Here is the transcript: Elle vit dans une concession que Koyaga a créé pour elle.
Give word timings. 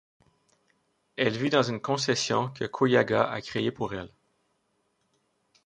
Elle 1.15 1.37
vit 1.37 1.51
dans 1.51 1.61
une 1.61 1.79
concession 1.79 2.49
que 2.49 2.65
Koyaga 2.65 3.29
a 3.29 3.39
créé 3.39 3.71
pour 3.71 3.93
elle. 3.93 4.09